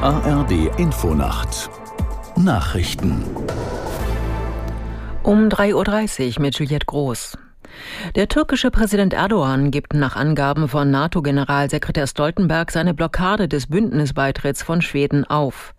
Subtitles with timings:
[0.00, 1.68] ARD Infonacht
[2.36, 3.24] Nachrichten
[5.24, 7.36] um 3.30 Uhr mit Juliette Groß.
[8.14, 14.82] Der türkische Präsident Erdogan gibt nach Angaben von NATO-Generalsekretär Stoltenberg seine Blockade des Bündnisbeitritts von
[14.82, 15.74] Schweden auf.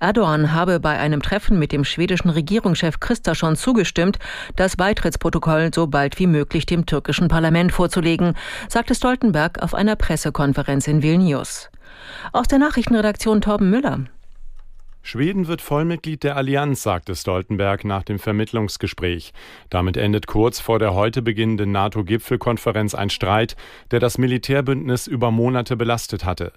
[0.00, 4.18] Erdogan habe bei einem Treffen mit dem schwedischen Regierungschef Kristersson zugestimmt,
[4.56, 8.34] das Beitrittsprotokoll so bald wie möglich dem türkischen Parlament vorzulegen,
[8.68, 11.70] sagte Stoltenberg auf einer Pressekonferenz in Vilnius.
[12.32, 14.00] Aus der Nachrichtenredaktion Torben Müller.
[15.06, 19.32] Schweden wird Vollmitglied der Allianz, sagte Stoltenberg nach dem Vermittlungsgespräch.
[19.70, 23.54] Damit endet kurz vor der heute beginnenden NATO-Gipfelkonferenz ein Streit,
[23.92, 26.52] der das Militärbündnis über Monate belastet hatte.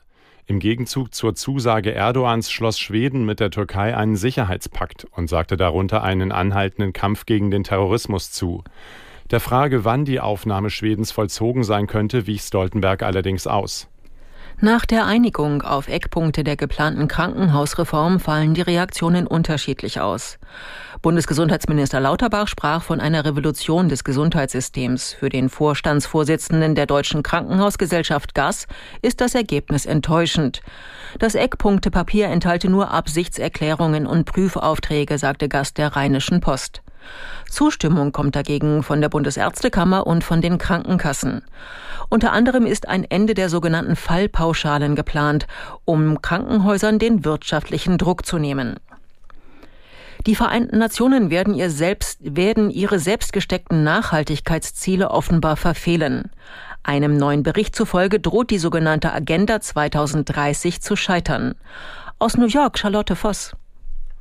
[0.45, 6.03] Im Gegenzug zur Zusage Erdogans schloss Schweden mit der Türkei einen Sicherheitspakt und sagte darunter
[6.03, 8.63] einen anhaltenden Kampf gegen den Terrorismus zu.
[9.31, 13.87] Der Frage, wann die Aufnahme Schwedens vollzogen sein könnte, wich Stoltenberg allerdings aus.
[14.61, 20.37] Nach der Einigung auf Eckpunkte der geplanten Krankenhausreform fallen die Reaktionen unterschiedlich aus.
[21.01, 25.13] Bundesgesundheitsminister Lauterbach sprach von einer Revolution des Gesundheitssystems.
[25.13, 28.67] Für den Vorstandsvorsitzenden der Deutschen Krankenhausgesellschaft GAS
[29.01, 30.59] ist das Ergebnis enttäuschend.
[31.19, 36.81] Das Eckpunktepapier enthalte nur Absichtserklärungen und Prüfaufträge, sagte GAS der Rheinischen Post.
[37.49, 41.41] Zustimmung kommt dagegen von der Bundesärztekammer und von den Krankenkassen.
[42.09, 45.47] Unter anderem ist ein Ende der sogenannten Fallpauschalen geplant,
[45.85, 48.77] um Krankenhäusern den wirtschaftlichen Druck zu nehmen.
[50.25, 56.29] Die Vereinten Nationen werden, ihr selbst, werden ihre selbst gesteckten Nachhaltigkeitsziele offenbar verfehlen.
[56.83, 61.55] Einem neuen Bericht zufolge droht die sogenannte Agenda 2030 zu scheitern.
[62.17, 63.55] Aus New York Charlotte Voss.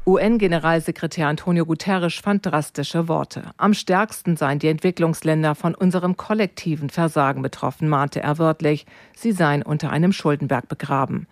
[0.08, 3.50] UN-Generalsekretär Antonio Guterres fand drastische Worte.
[3.58, 8.86] Am stärksten seien die Entwicklungsländer von unserem kollektiven Versagen betroffen, mahnte er wörtlich.
[9.14, 11.26] Sie seien unter einem Schuldenberg begraben.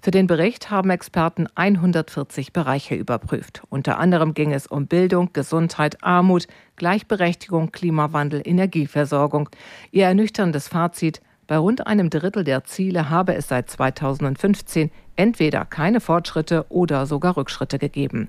[0.00, 3.64] Für den Bericht haben Experten 140 Bereiche überprüft.
[3.68, 9.50] Unter anderem ging es um Bildung, Gesundheit, Armut, Gleichberechtigung, Klimawandel, Energieversorgung.
[9.90, 16.00] Ihr ernüchterndes Fazit, bei rund einem Drittel der Ziele habe es seit 2015 entweder keine
[16.00, 18.28] Fortschritte oder sogar Rückschritte gegeben.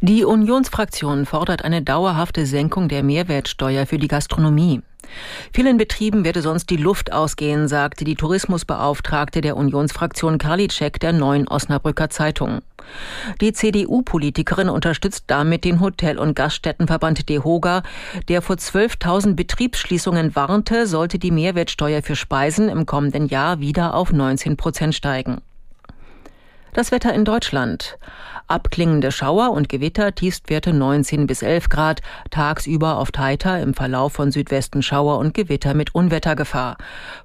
[0.00, 4.80] Die Unionsfraktion fordert eine dauerhafte Senkung der Mehrwertsteuer für die Gastronomie.
[5.52, 11.48] Vielen Betrieben werde sonst die Luft ausgehen, sagte die Tourismusbeauftragte der Unionsfraktion Karliczek der Neuen
[11.48, 12.60] Osnabrücker Zeitung.
[13.40, 17.82] Die CDU-Politikerin unterstützt damit den Hotel- und Gaststättenverband DEHOGA,
[18.28, 24.12] der vor 12.000 Betriebsschließungen warnte, sollte die Mehrwertsteuer für Speisen im kommenden Jahr wieder auf
[24.12, 25.40] 19 Prozent steigen.
[26.74, 27.98] Das Wetter in Deutschland.
[28.46, 34.30] Abklingende Schauer und Gewitter, Tiefstwerte 19 bis 11 Grad, tagsüber oft heiter, im Verlauf von
[34.30, 36.76] Südwesten Schauer und Gewitter mit Unwettergefahr.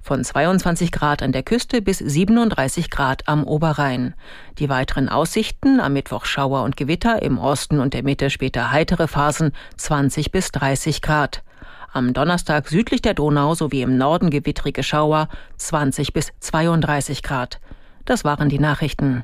[0.02, 4.16] Von 22 Grad an der Küste bis 37 Grad am Oberrhein.
[4.59, 9.08] Die weiteren Aussichten am Mittwoch Schauer und Gewitter, im Osten und der Mitte später heitere
[9.08, 11.44] Phasen 20 bis 30 Grad.
[11.92, 15.28] Am Donnerstag südlich der Donau sowie im Norden gewittrige Schauer
[15.58, 17.59] 20 bis 32 Grad.
[18.06, 19.24] Das waren die Nachrichten.